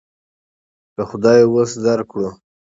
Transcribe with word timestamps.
که 0.93 1.01
خدای 1.09 1.41
وس 1.47 1.71
درکړو. 1.85 2.29